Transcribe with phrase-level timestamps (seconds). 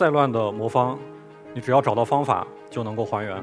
[0.00, 0.98] 再乱的魔方，
[1.52, 3.36] 你只要找到方法就能够还原；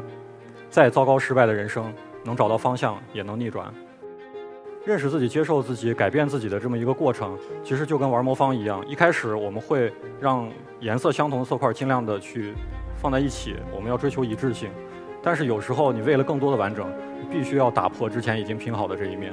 [0.72, 1.94] 再糟糕失败的人生，
[2.24, 3.72] 能找到方向也能逆转。
[4.84, 8.84] 认识自己、接受自己、改变自己的这么一个过程，其实就跟玩魔方一样。
[8.88, 12.56] 一开始我们会让颜色相同的色块尽量的去
[12.96, 14.72] 放在一起，我们要追求一致性。
[15.22, 16.92] 但是有时候你为了更多的完整，
[17.30, 19.32] 必须要打破之前已经拼好的这一面。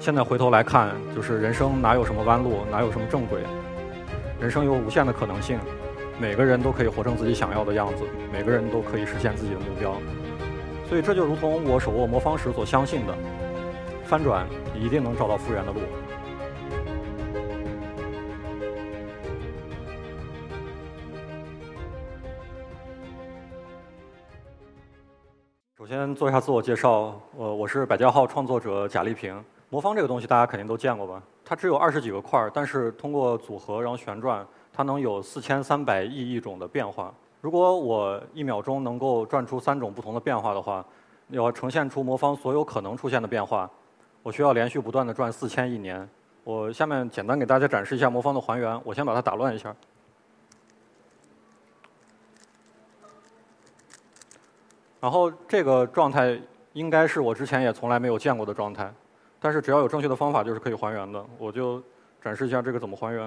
[0.00, 3.42] 现在回头来看，就是人生哪有什么弯路，哪有什么正轨？
[4.40, 5.58] 人生有无限的可能性，
[6.20, 9.94] 每个人都可以活成自己想要的样子，每个人都可以实现自己的目标。
[10.86, 13.16] 所以这就如同我手握魔方时所相信的，
[14.04, 15.80] 翻转你一定能找到复原的路。
[25.78, 29.42] 首先做一下自我介绍，呃，我是百家号创作者贾立平。
[29.70, 31.22] 魔方这个东西大家肯定都见过吧？
[31.44, 37.12] 它只有二十几个块儿，但是通过组合然后旋转，它能有四千三百亿亿种的变化。
[37.40, 40.84] 如果我一秒钟能够转出三种不同的变化的话，
[41.28, 43.70] 要呈现出魔方所有可能出现的变化，
[44.22, 46.08] 我需要连续不断的转四千亿年。
[46.44, 48.80] 我下面简单给大家展示一下魔方的还原。
[48.84, 49.74] 我先把它打乱一下。
[55.00, 56.40] 然后这个状态
[56.72, 58.90] 应该是我之前也从来没有见过的状态。
[59.44, 61.22] 但是只要有正确的方法，就是可以还原的。
[61.36, 61.78] 我就
[62.22, 63.22] 展示一下这个怎么还原。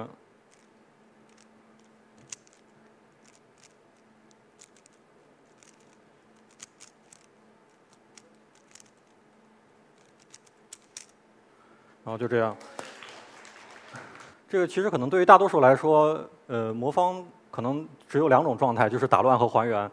[12.02, 12.56] 然后就这样。
[14.48, 19.88] 这个其实可能对于大多数来说，呃，魔方可能只有两种状态，就是打乱和还原。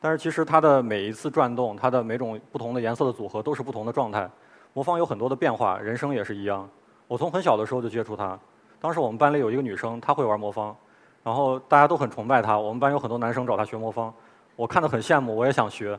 [0.00, 4.30] 但是其实它的每一次转动，它的每种不同的颜色的组合，都是不同的状态。
[4.72, 6.68] 魔方有很多的变化，人生也是一样。
[7.06, 8.38] 我从很小的时候就接触它。
[8.80, 10.76] 当时我们班里有一个女生，她会玩魔方，
[11.22, 12.58] 然后大家都很崇拜她。
[12.58, 14.12] 我们班有很多男生找她学魔方，
[14.54, 15.98] 我看得很羡慕，我也想学。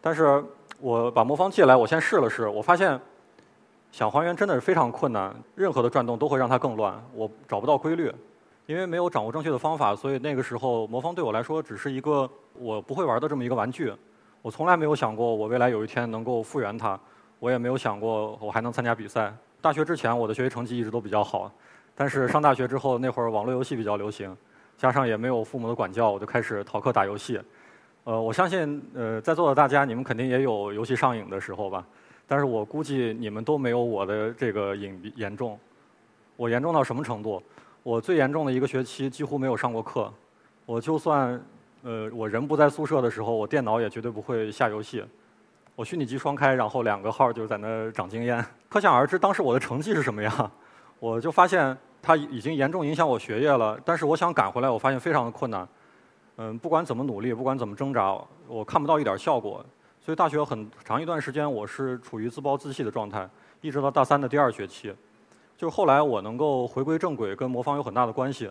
[0.00, 0.42] 但是
[0.80, 2.98] 我把魔方借来，我先试了试，我发现
[3.92, 8.12] 想还原真的是非常困难，任何的转动都会让它更乱，我找不到规律。
[8.66, 13.92] 因为没有掌握正确的方法，所以那个时候魔方对我来说只是一个我不会玩的这么一个玩具。
[14.42, 16.98] 我从来没有想过我未来有一天能够复原它。
[17.40, 19.34] 我也没有想过我还能参加比赛。
[19.62, 21.50] 大学之前，我的学习成绩一直都比较好，
[21.94, 24.34] 但是上大学之后，那会儿网络游戏比较流行，
[24.76, 27.40] 加上也没有父母的管教，我就开始逃课打游戏。
[28.04, 31.84] 呃，我相信，呃，在座的大家，你们肯定也有游戏上瘾的时候吧？
[32.28, 35.58] 但是我估计你们都没有我的这个瘾严重。
[36.36, 37.42] 我严重到什么程度？
[37.82, 40.12] 我最严重的一个学期几乎没有上过课。
[40.64, 41.42] 我就算，
[41.82, 45.04] 呃，我人不在宿舍的时候，我电脑也绝对不会下游戏。
[45.80, 50.50] 我虚拟机双开，然后两个号就在那长经验，可想而知当时我的成绩是什么样。
[50.98, 55.66] 我就发现它已经严重影响我学业了，但是我想赶回来，我发现非常的困难。
[56.36, 58.14] 嗯，不管怎么努力，不管怎么挣扎，
[58.46, 59.64] 我看不到一点效果。
[60.02, 63.26] 所以大学很长一段时间我是处于自暴自弃的状态，
[63.62, 64.94] 一直到大三的第二学期。
[65.56, 68.50] 就是后来我能够回归正轨，跟魔方有很大的关系，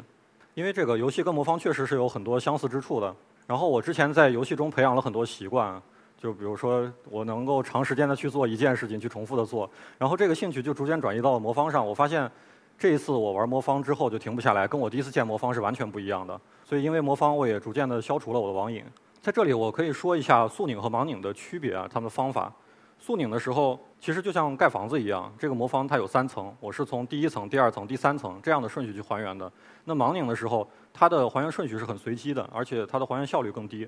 [0.56, 3.16] 因为这个游戏跟魔方确实是有很多相似之处的。
[3.46, 5.80] 然后我之前在游戏中培养了很多习惯。
[6.20, 11.86] 就比如说，我能够长时间的去做一件事情，去重复的做，然后这个兴趣就逐渐转移到了魔方上。
[11.88, 12.30] 我发现，
[12.78, 16.38] 这一次我玩魔方之后就停不下来，跟我第一次见魔方是完全不一样的。
[16.66, 18.84] 所以因为魔方，我也逐渐的消除了我的网瘾。
[19.22, 22.54] 在这里，我可以说一下速拧和盲拧的区别啊，它们的方法。
[23.00, 29.50] 速拧的时候，其实就像盖房子一样，这个魔方它有三层，我是从第一层、第二层、第三层这样的顺序去还原的。
[29.86, 33.88] 那盲拧的时候，它的还原顺序是很随机的，而且它的还原效率更低。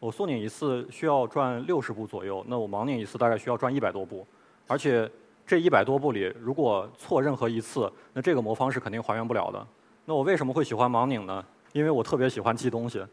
[0.00, 4.24] 我速拧一次需要转六十步左右，那我盲拧一次大概需要转一百多步，
[4.68, 5.10] 而且
[5.44, 9.66] 这一百多步里，如果错任何一次，那这个魔方是肯定还原不了的。
[10.04, 11.44] 那我为什么会喜欢盲拧呢？
[11.72, 13.04] 因为我特别喜欢记东西。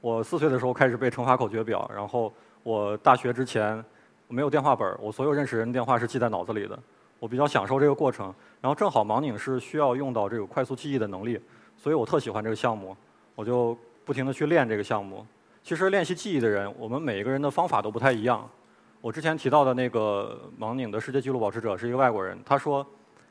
[0.00, 2.32] 我四岁的时候开始背乘法口诀表，然后
[2.62, 3.84] 我大学之前
[4.28, 6.78] 没有电话本，我所有认识人的电话是记在脑子里的。
[7.18, 11.38] 我比较享受这个过程，然后正好盲拧是需要用到这个快速记忆的能力，
[11.76, 12.96] 所以我特喜欢这个项目，
[13.34, 13.76] 我就
[14.06, 15.26] 不停的去练这个项目。
[15.62, 18.48] 其实练习记忆的人，我们每一个人的方法都不太一样。
[19.00, 22.84] 我之前提到的那个盲拧的世界纪录保持者是一个外国人，他说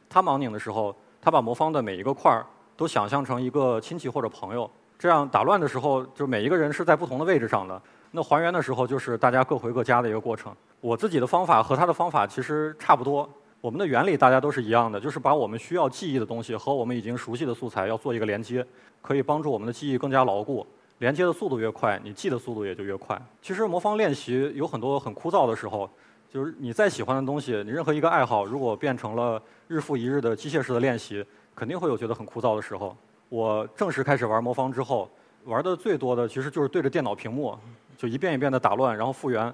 [0.08, 2.46] 他盲拧的时候，他把魔方的每一个块儿
[2.78, 7.82] 都想象成一个亲戚或者朋友，这样打乱的时候，就每一个人是在不同的位置上的。
[8.12, 10.56] 那还原的时候，就是大家各回各家的一个过程。
[10.82, 13.30] 我自己的方法和他的方法其实差不多，
[13.60, 18.66] 我们的原理大家都是一样的，就是把我们需要记忆的东西和我们已经熟悉的素材要做一个连接，
[19.02, 20.66] 可以帮助我们的记忆更加牢固。
[21.00, 23.20] 连接的速度越快，你记的速度也就越快。
[23.42, 25.90] 其实魔方练习有很多很枯燥的时候，
[26.30, 31.26] 就是你再喜欢的东西，你任何一个爱好，如果变成了日复一日的机械式的练习，
[31.56, 32.96] 肯定会有觉得很枯燥的时候。
[33.30, 35.10] 我正式开始玩魔方之后，
[35.46, 37.58] 玩的最多的其实就是对着电脑屏幕，
[37.98, 39.54] 就一遍一遍的打乱，然后复原。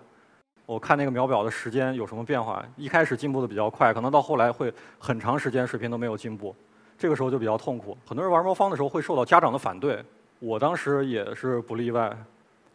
[0.65, 6.55] 我看那个秒表的时间有什么变化，一开始进步的比较快，可能到后来会很长时间水平都没有进步，
[6.97, 7.95] 这个时候就比较痛苦。
[8.03, 10.03] 很多人玩魔方的时候会受到家长的反对，
[10.39, 12.15] 我当时也是不例外。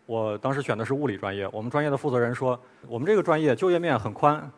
[0.06, 2.58] 我当时选的是物理专业，我们专业的负责人说，
[2.88, 4.50] 我们这个专业就业面很宽。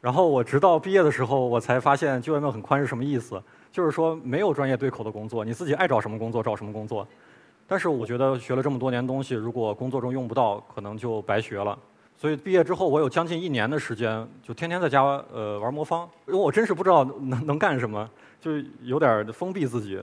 [0.00, 3.42] 然后我直到毕业的时候，我才发现就业面很宽是什么意思，
[3.72, 7.06] 就是说没有专业对口的工作，你自己爱找什么工作找什么工作。
[7.66, 11.76] 但是我觉得学了这么多年东西，如果工作中用不到，可能就白学了。
[12.16, 15.02] 所以毕业之后，我有将近一年的时间，就天天在家
[15.32, 18.08] 呃玩魔方，因为我真是不知道能能干什么，
[18.40, 18.52] 就
[18.82, 20.00] 有点封闭自己。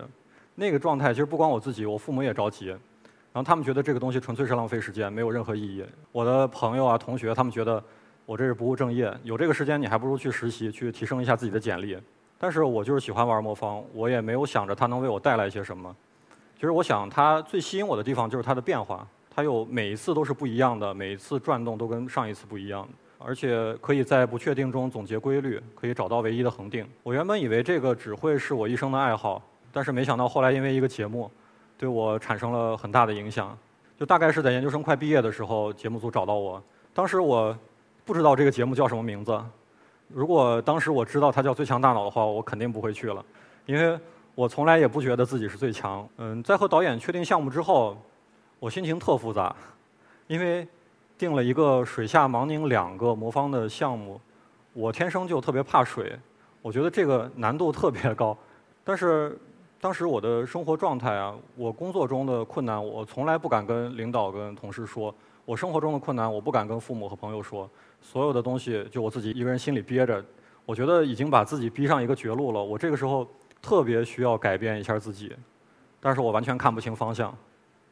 [0.59, 5.86] 那个状态其实不光我自己，我父母也着急，然后他们觉得这个东西纯粹是浪费时间，没有任何意义。
[6.12, 7.81] 我的朋友啊、同学，他们觉得
[8.25, 11.95] 我这是不务正业，有这个时间你还不如去实习，去提升一下自己的简历。
[12.39, 15.95] 但是我就是喜欢玩魔方，我也没有想着它能为我带来些什么。
[16.56, 19.07] 其实我想，它最吸引我的地方就是它的变化。
[19.30, 22.89] 它有每一次都是不一样的，每一次转动都跟上一次不一样，
[23.19, 26.83] 而且可以在不确定中总结规律，可以找到唯一的恒定。
[27.04, 29.39] 我原本以为这个只会是我一生的爱好，
[29.78, 31.30] 但是没想到后来因为一个节目，
[31.78, 33.56] 对我产生了很大的影响。
[33.96, 36.60] 就大概是在研究生快毕业的时候，节目组找到我。
[36.96, 37.56] 当时我
[38.04, 39.40] 不知道这个节目叫什么名字，
[40.08, 43.24] 如果当时我知道它叫《最强大脑》的话，我肯定不会去了，
[43.68, 44.00] 因为
[44.34, 46.10] 我从来也不觉得自己是最强。
[46.18, 47.96] 嗯，在和导演确定项目之后。
[48.60, 49.56] 我心情特复杂，
[50.26, 50.68] 因为
[51.16, 54.20] 定了一个水下盲拧两个魔方的项目，
[54.74, 56.18] 我天生就特别怕水，
[56.64, 58.36] 我觉得这个难度特别高。
[58.84, 59.38] 但是
[59.80, 65.14] 当时我的生活状态啊，我工作中的困难，我从来不敢跟领导、跟同事说；
[65.46, 67.70] 我生活中的困难，我不敢跟父母和朋友说。
[68.02, 70.24] 所有的东西就我自己一个人心里憋着，
[70.66, 72.64] 我觉得已经把自己逼上一个绝路了。
[72.64, 73.28] 我这个时候
[73.62, 75.36] 特别需要改变一下自己，
[76.00, 77.36] 但是我完全看不清方向。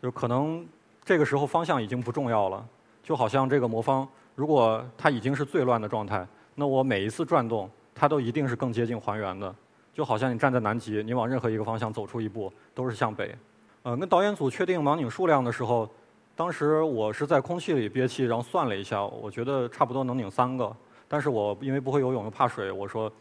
[0.01, 0.65] 就可能
[1.03, 2.65] 这个时候方向已经不重要了，
[3.03, 9.53] 就好像这个魔方，如果它已经是最乱的状态，那我每一次转动，它都一定是更接近还原的。
[9.95, 13.33] 就好像你站在南极，你往任何一个方向走出一步，都是向北。
[13.81, 15.89] 呃，跟导演组确定盲拧数量的时候，
[16.35, 20.71] 当时我是在空气里憋气，然后算了一下，我觉得差不多能拧三个。
[21.07, 23.11] 但是我因为不会游泳又怕水，我说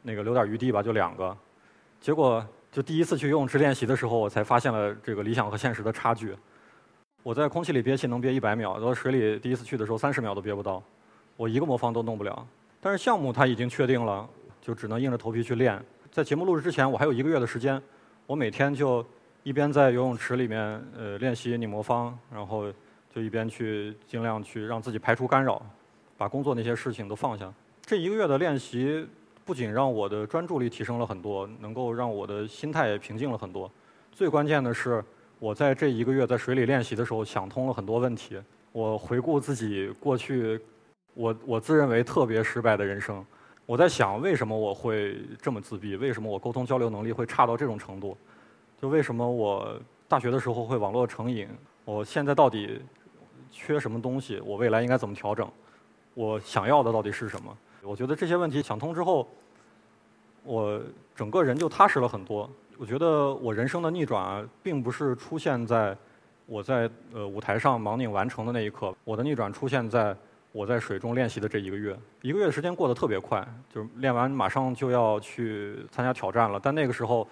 [0.00, 1.36] 那个留点余地吧，就两个。
[2.00, 2.44] 结果。
[2.72, 6.34] 就第一次去游泳池练习的时候，我才发现了这个理想和现实的差距。
[7.22, 10.82] 我在空气里憋气能憋一百秒，到水里第一次去的时候三十秒都憋不到，
[11.36, 12.46] 我一个魔方都弄不了。
[12.80, 14.26] 但是项目它已经确定了，
[14.62, 15.78] 就只能硬着头皮去练。
[16.12, 17.80] 在节目录制之前，我还有一个月的时间，
[18.26, 19.02] 我每天就
[19.42, 20.60] 一边在游泳池里面
[20.94, 22.70] 呃练习拧魔方，然后
[23.10, 25.64] 就一边去尽量去让自己排除干扰，
[26.18, 27.50] 把工作那些事情都放下。
[27.80, 29.08] 这一个月的练习。
[29.44, 33.68] 不仅让我的专注力提升了很多，能够让我的心态也平静了很多。
[34.12, 35.04] 最关键的是，
[35.40, 38.40] 我在这一个月在水里练习的时候，想通了很多问题。
[38.70, 40.60] 我回顾自己过去，
[41.14, 43.26] 我我自认为特别失败的人生，
[43.64, 45.96] 我在想为什么我会这么自闭？
[45.96, 48.16] 为什么我沟通交流能力会差到这种程度？
[48.80, 51.48] 就为什么我大学的时候会网络成瘾？
[51.84, 52.80] 我现在到底
[53.50, 54.40] 缺什么东西？
[54.44, 55.48] 我未来应该怎么调整？
[56.14, 57.56] 我想要的到底是什么？
[57.82, 59.28] 我觉得这些问题想通之后，
[60.42, 60.80] 我
[61.14, 62.50] 整个人就踏实了很多。
[62.76, 65.96] 我觉得我人生的逆转，并不是出现在
[66.46, 70.16] 我在呃舞台上盲拧完成的那一刻，我的逆转出现在
[70.52, 71.98] 我在水中练习的这一个月。
[72.20, 76.60] 一个月的时间过得特别快，就是练完马上就要去参加挑战了。
[76.62, 77.26] 但那个时候，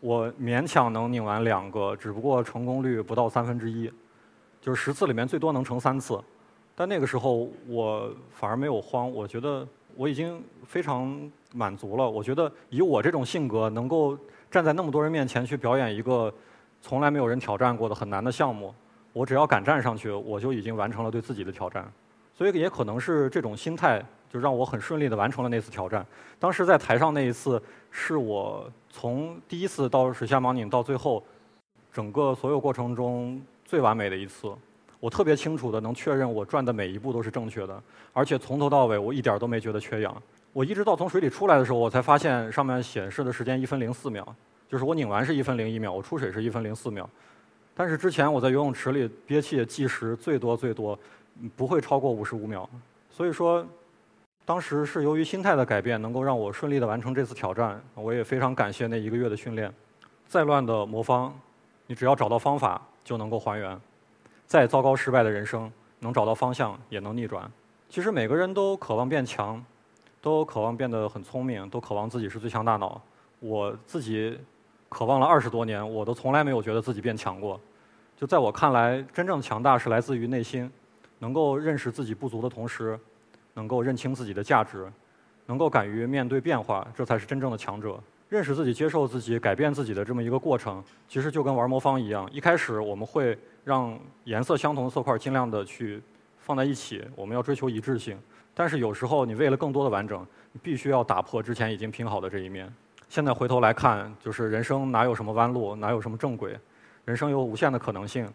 [0.00, 3.92] 我勉强能拧完两个，只不过成功率不到三分之一，
[4.60, 6.18] 就是十次里面最多能成三次。
[6.74, 9.66] 但那个时候我反而没有慌，我觉得。
[9.96, 12.10] 我已经非常满足了。
[12.10, 14.18] 我觉得以我这种性格，能够
[14.50, 16.34] 站在那么多人面前去表演一个
[16.82, 18.74] 从来没有人挑战过的很难的项目，
[19.12, 21.88] 我只要敢站上去，我就已经完成了对自己的挑战。
[22.36, 26.04] 所以也可能是这种心态，就让我很顺利的完成了那次挑战。
[26.38, 31.22] 当时在台上那一次，是我从第一次到水下盲拧到最后，
[31.92, 34.52] 整个所有过程中最完美的一次。
[34.98, 40.22] 我特别清楚的能确认我转的每一步都是正确的，而且从头到尾我一点都没觉得缺氧。
[40.52, 44.26] 我一直到从水里出来的时候，我才发现上面显示的时间一分零四秒，
[44.68, 47.08] 就是我拧完是一分零一秒，我出水是一分零四秒。
[47.74, 50.98] 但是之前我在游泳池里憋气计时最多最多
[51.56, 52.68] 不会超过五十五秒。
[53.10, 53.66] 所以说，
[54.44, 57.82] 当时是由于心态的改变，能够让我顺利的完成这次挑战。
[57.94, 59.72] 我也非常感谢那一个月的训练。
[60.26, 61.32] 再乱的魔方，
[61.86, 63.80] 你只要找到方法就能够还原。
[64.46, 67.50] 再糟糕失败的人生，能找到方向也能逆转。
[67.88, 69.64] 其实每个人都渴望变强，
[70.20, 73.00] 都渴望变得很聪明，都渴望自己是最强大脑。
[73.40, 74.38] 我自己
[74.88, 77.60] 渴望了二十多年，我都从来没有觉得自己变强过。
[78.16, 80.70] 就在我看来，真正的强大是来自于内心，
[81.24, 83.00] 能够认识自己不足的同时，
[83.54, 84.92] 能够认清自己的价值，
[85.46, 87.98] 能够敢于面对变化，这才是真正的强者。
[88.28, 92.28] 认识自己、接受自己、改变自己的这么一个过程，其实就跟玩魔方一样。
[92.30, 96.02] 一开始我们会让颜色相同的色块尽量的去
[96.36, 98.18] 放在一起，我们要追求一致性。
[98.52, 102.70] 但是有时候你为了更多的完整，你必须要打破之前已经拼好的这一面。
[103.08, 106.54] 现在回头来看，就是人生哪有什么弯路，哪有什么正轨，
[107.06, 108.30] 人生有无限的可能性。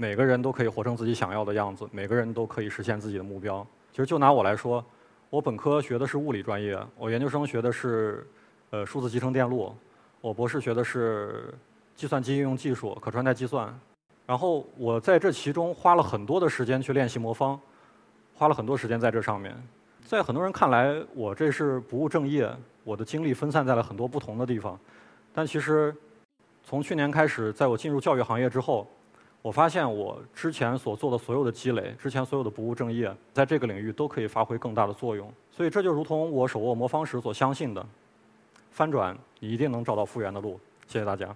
[0.00, 3.66] 每个人都可以活成自己想要的样子，每个人都可以实现自己的目标。
[3.90, 4.82] 其实就拿我来说，
[5.28, 8.26] 我本科学的是物理专业，我研究生学的是。
[8.70, 9.74] 呃，数字集成电路，
[10.20, 11.54] 我博士学的是
[11.96, 13.74] 计算机应用技术、可穿戴计算。
[14.26, 17.58] 然后我在这其中花了很多的时间去练习魔方，
[18.34, 19.56] 花了很多时间在这上面。
[20.04, 24.78] 在很多人看来，我这是不务正业，我的精力分散在了很多不同的地方。
[25.32, 25.96] 但其实，
[26.62, 28.86] 从去年开始，在我进入教育行业之后，
[29.40, 35.32] 我发现我之前所做的所有的积累，之前所有的不务正业，在这个领域都可以发挥更大的作用。
[35.50, 37.84] 所以这就如同我手握魔方时所相信的。
[38.70, 40.58] 翻转，你一定能找到复原的路。
[40.86, 41.34] 谢谢大家。